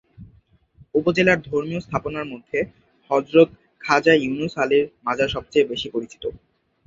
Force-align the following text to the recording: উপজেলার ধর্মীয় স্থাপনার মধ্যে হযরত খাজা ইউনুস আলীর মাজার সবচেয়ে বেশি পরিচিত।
উপজেলার 0.95 1.39
ধর্মীয় 1.43 1.81
স্থাপনার 1.81 2.25
মধ্যে 2.25 2.59
হযরত 3.11 3.49
খাজা 3.83 4.13
ইউনুস 4.17 4.53
আলীর 4.57 4.85
মাজার 5.05 5.29
সবচেয়ে 5.35 5.69
বেশি 5.71 5.87
পরিচিত। 5.89 6.23